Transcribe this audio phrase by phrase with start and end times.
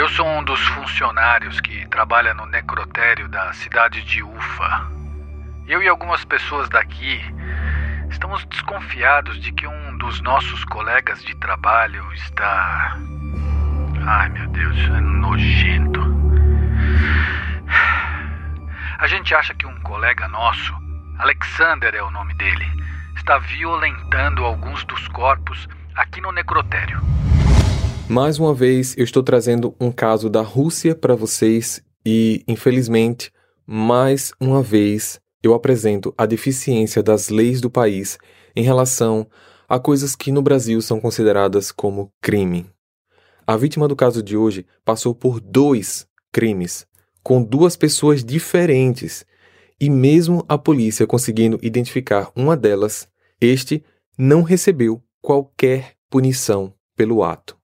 [0.00, 4.90] Eu sou um dos funcionários que trabalha no necrotério da cidade de Ufa.
[5.68, 7.20] Eu e algumas pessoas daqui
[8.08, 12.96] estamos desconfiados de que um dos nossos colegas de trabalho está.
[14.06, 16.00] Ai meu Deus, é nojento.
[18.98, 20.74] A gente acha que um colega nosso,
[21.18, 22.66] Alexander é o nome dele,
[23.16, 27.02] está violentando alguns dos corpos aqui no necrotério.
[28.10, 33.32] Mais uma vez, eu estou trazendo um caso da Rússia para vocês e, infelizmente,
[33.64, 38.18] mais uma vez eu apresento a deficiência das leis do país
[38.56, 39.28] em relação
[39.68, 42.66] a coisas que no Brasil são consideradas como crime.
[43.46, 46.88] A vítima do caso de hoje passou por dois crimes
[47.22, 49.24] com duas pessoas diferentes
[49.80, 53.08] e, mesmo a polícia conseguindo identificar uma delas,
[53.40, 53.84] este
[54.18, 57.59] não recebeu qualquer punição pelo ato.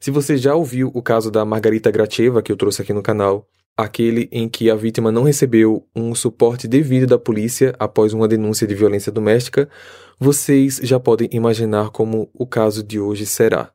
[0.00, 3.46] Se você já ouviu o caso da Margarita Gracheva, que eu trouxe aqui no canal,
[3.76, 8.66] aquele em que a vítima não recebeu um suporte devido da polícia após uma denúncia
[8.66, 9.68] de violência doméstica,
[10.18, 13.70] vocês já podem imaginar como o caso de hoje será.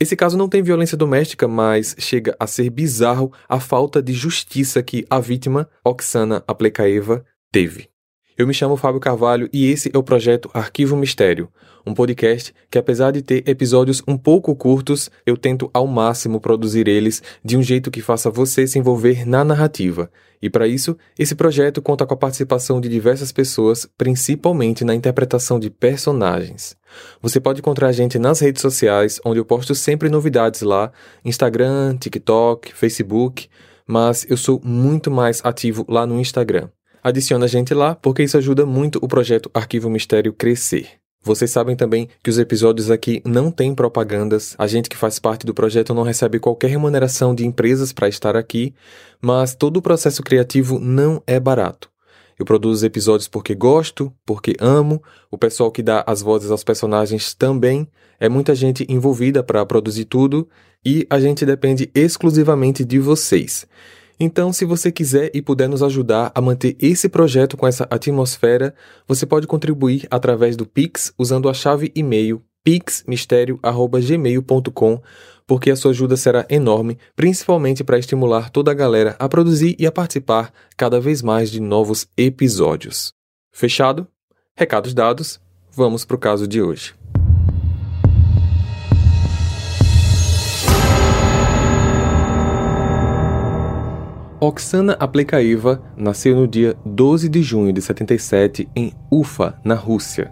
[0.00, 4.82] Esse caso não tem violência doméstica, mas chega a ser bizarro a falta de justiça
[4.82, 7.93] que a vítima, Oksana Aplekaeva, teve.
[8.36, 11.48] Eu me chamo Fábio Carvalho e esse é o projeto Arquivo Mistério,
[11.86, 16.88] um podcast que, apesar de ter episódios um pouco curtos, eu tento ao máximo produzir
[16.88, 20.10] eles de um jeito que faça você se envolver na narrativa.
[20.42, 25.60] E para isso, esse projeto conta com a participação de diversas pessoas, principalmente na interpretação
[25.60, 26.76] de personagens.
[27.22, 30.90] Você pode encontrar a gente nas redes sociais, onde eu posto sempre novidades lá:
[31.24, 33.46] Instagram, TikTok, Facebook,
[33.86, 36.68] mas eu sou muito mais ativo lá no Instagram.
[37.04, 40.88] Adiciona a gente lá, porque isso ajuda muito o projeto Arquivo Mistério crescer.
[41.22, 45.44] Vocês sabem também que os episódios aqui não têm propagandas, a gente que faz parte
[45.44, 48.72] do projeto não recebe qualquer remuneração de empresas para estar aqui,
[49.20, 51.90] mas todo o processo criativo não é barato.
[52.38, 57.34] Eu produzo episódios porque gosto, porque amo, o pessoal que dá as vozes aos personagens
[57.34, 57.86] também,
[58.18, 60.48] é muita gente envolvida para produzir tudo
[60.82, 63.66] e a gente depende exclusivamente de vocês.
[64.18, 68.72] Então, se você quiser e puder nos ajudar a manter esse projeto com essa atmosfera,
[69.06, 75.02] você pode contribuir através do Pix usando a chave e-mail pixmistério@gmail.com,
[75.46, 79.86] porque a sua ajuda será enorme, principalmente para estimular toda a galera a produzir e
[79.86, 83.12] a participar cada vez mais de novos episódios.
[83.52, 84.06] Fechado?
[84.56, 85.38] Recados dados,
[85.70, 87.03] vamos para o caso de hoje.
[94.46, 100.30] Oksana Aplekaeva nasceu no dia 12 de junho de 77 em Ufa, na Rússia.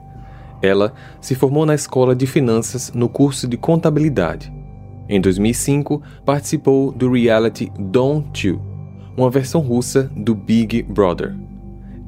[0.60, 4.52] Ela se formou na Escola de Finanças no curso de Contabilidade.
[5.08, 8.60] Em 2005, participou do reality Don't 2,
[9.16, 11.34] uma versão russa do Big Brother.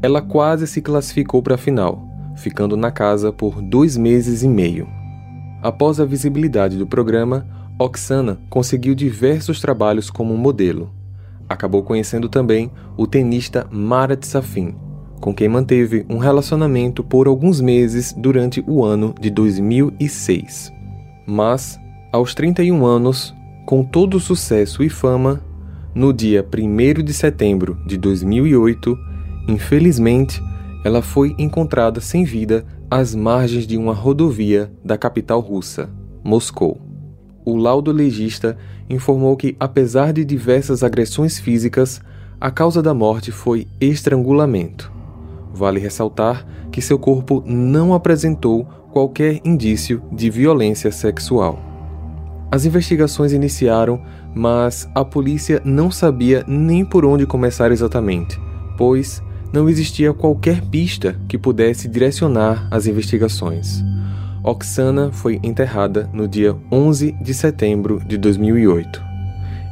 [0.03, 2.07] Ela quase se classificou para a final,
[2.37, 4.87] ficando na casa por dois meses e meio.
[5.63, 7.47] Após a visibilidade do programa,
[7.79, 10.93] Oksana conseguiu diversos trabalhos como modelo
[11.55, 14.75] acabou conhecendo também o tenista Marat Safin,
[15.21, 20.71] com quem manteve um relacionamento por alguns meses durante o ano de 2006.
[21.27, 21.81] Mas,
[22.13, 25.41] aos 31 anos, com todo o sucesso e fama,
[25.95, 28.99] no dia 1 de setembro de 2008,
[29.49, 30.43] infelizmente,
[30.85, 35.89] ela foi encontrada sem vida às margens de uma rodovia da capital russa,
[36.23, 36.84] Moscou.
[37.45, 38.57] O laudo legista
[38.89, 42.01] informou que, apesar de diversas agressões físicas,
[42.41, 44.91] a causa da morte foi estrangulamento.
[45.53, 51.59] Vale ressaltar que seu corpo não apresentou qualquer indício de violência sexual.
[52.51, 54.01] As investigações iniciaram,
[54.35, 58.41] mas a polícia não sabia nem por onde começar exatamente,
[58.79, 59.23] pois
[59.53, 63.85] não existia qualquer pista que pudesse direcionar as investigações.
[64.45, 69.03] Oksana foi enterrada no dia 11 de setembro de 2008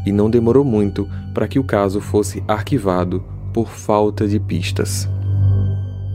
[0.07, 3.23] e não demorou muito para que o caso fosse arquivado
[3.53, 5.07] por falta de pistas.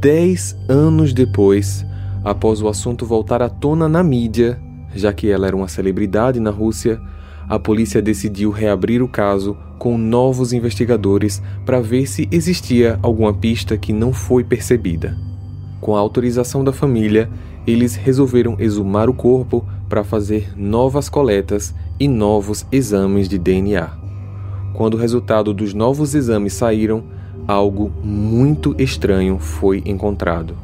[0.02, 1.86] Dez anos depois,
[2.24, 4.60] após o assunto voltar à tona na mídia,
[4.96, 7.00] já que ela era uma celebridade na Rússia,
[7.48, 13.78] a polícia decidiu reabrir o caso com novos investigadores para ver se existia alguma pista
[13.78, 15.16] que não foi percebida.
[15.80, 17.30] Com a autorização da família,
[17.66, 23.90] eles resolveram exumar o corpo para fazer novas coletas e novos exames de DNA.
[24.74, 27.04] Quando o resultado dos novos exames saíram,
[27.48, 30.56] algo muito estranho foi encontrado.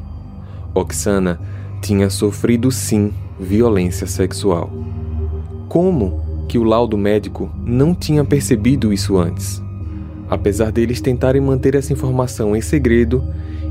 [0.74, 1.40] Oksana
[1.80, 4.70] tinha sofrido sim violência sexual.
[5.68, 9.62] Como que o laudo médico não tinha percebido isso antes.
[10.28, 13.24] Apesar deles tentarem manter essa informação em segredo,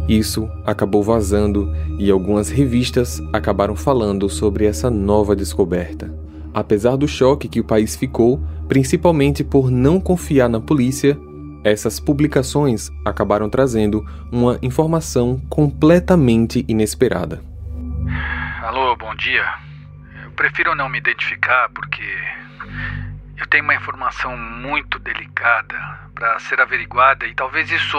[0.08, 6.14] isso acabou vazando e algumas revistas acabaram falando sobre essa nova descoberta.
[6.54, 11.18] Apesar do choque que o país ficou, principalmente por não confiar na polícia,
[11.64, 17.42] essas publicações acabaram trazendo uma informação completamente inesperada.
[18.62, 19.46] Alô, bom dia.
[20.26, 22.04] Eu prefiro não me identificar porque
[23.38, 25.76] eu tenho uma informação muito delicada
[26.14, 27.98] para ser averiguada e talvez isso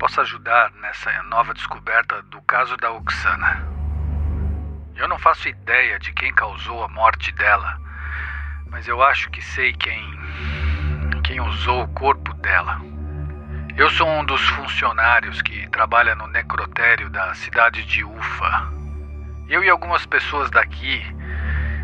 [0.00, 3.68] possa ajudar nessa nova descoberta do caso da Oksana.
[4.96, 7.78] Eu não faço ideia de quem causou a morte dela,
[8.70, 10.02] mas eu acho que sei quem
[11.22, 12.80] quem usou o corpo dela.
[13.76, 18.72] Eu sou um dos funcionários que trabalha no necrotério da cidade de Ufa.
[19.50, 21.04] Eu e algumas pessoas daqui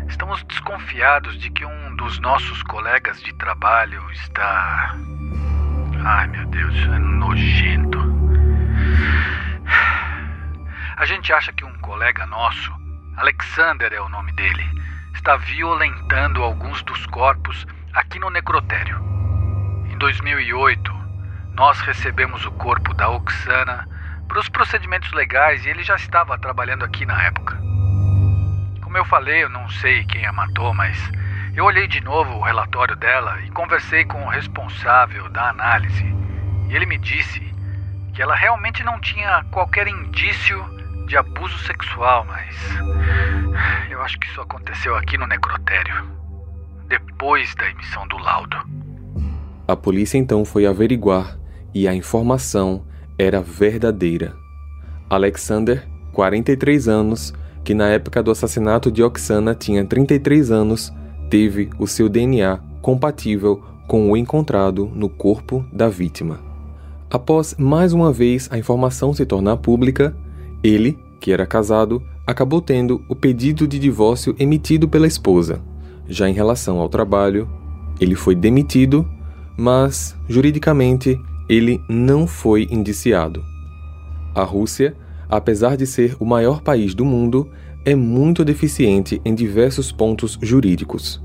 [0.09, 4.97] estamos desconfiados de que um dos nossos colegas de trabalho está
[6.03, 7.96] Ai, meu Deus, é nojento.
[10.97, 12.73] A gente acha que um colega nosso,
[13.17, 14.67] Alexander é o nome dele,
[15.13, 18.97] está violentando alguns dos corpos aqui no necrotério.
[19.91, 20.91] Em 2008,
[21.53, 23.87] nós recebemos o corpo da Oksana
[24.27, 27.55] para os procedimentos legais e ele já estava trabalhando aqui na época.
[28.81, 30.97] Como eu falei, eu não sei quem a matou, mas
[31.53, 36.05] eu olhei de novo o relatório dela e conversei com o responsável da análise.
[36.67, 37.39] E ele me disse
[38.15, 40.75] que ela realmente não tinha qualquer indício
[41.07, 42.55] de abuso sexual, mas
[43.89, 46.05] eu acho que isso aconteceu aqui no necrotério,
[46.87, 48.57] depois da emissão do laudo.
[49.65, 51.39] A polícia então foi averiguar
[51.73, 52.85] e a informação
[53.17, 54.35] era verdadeira.
[55.09, 57.33] Alexander, 43 anos,
[57.63, 60.93] que na época do assassinato de Oksana tinha 33 anos,
[61.29, 66.39] teve o seu DNA compatível com o encontrado no corpo da vítima.
[67.09, 70.13] Após mais uma vez a informação se tornar pública,
[70.67, 75.61] ele, que era casado, acabou tendo o pedido de divórcio emitido pela esposa.
[76.07, 77.49] Já em relação ao trabalho,
[77.99, 79.07] ele foi demitido,
[79.57, 81.19] mas juridicamente
[81.49, 83.43] ele não foi indiciado.
[84.35, 84.95] A Rússia,
[85.29, 87.49] apesar de ser o maior país do mundo,
[87.85, 91.21] é muito deficiente em diversos pontos jurídicos.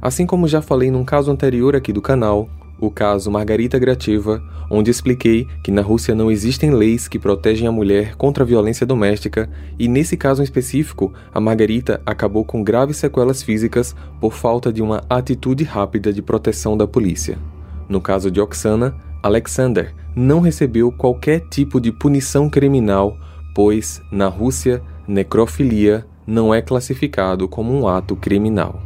[0.00, 2.48] Assim como já falei num caso anterior aqui do canal,
[2.86, 7.72] o caso Margarita Grativa, onde expliquei que na Rússia não existem leis que protegem a
[7.72, 9.48] mulher contra a violência doméstica,
[9.78, 14.82] e nesse caso em específico, a Margarita acabou com graves sequelas físicas por falta de
[14.82, 17.38] uma atitude rápida de proteção da polícia.
[17.88, 23.16] No caso de Oksana, Alexander não recebeu qualquer tipo de punição criminal,
[23.54, 28.83] pois, na Rússia, necrofilia não é classificado como um ato criminal.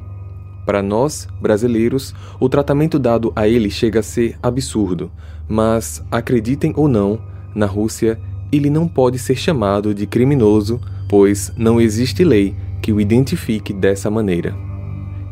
[0.68, 5.10] Para nós, brasileiros, o tratamento dado a ele chega a ser absurdo,
[5.48, 7.18] mas, acreditem ou não,
[7.54, 8.20] na Rússia
[8.52, 10.78] ele não pode ser chamado de criminoso,
[11.08, 14.54] pois não existe lei que o identifique dessa maneira.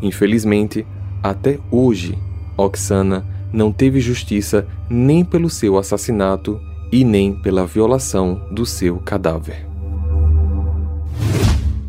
[0.01, 0.87] Infelizmente,
[1.23, 2.17] até hoje,
[2.57, 3.23] Oksana
[3.53, 6.59] não teve justiça nem pelo seu assassinato
[6.91, 9.67] e nem pela violação do seu cadáver.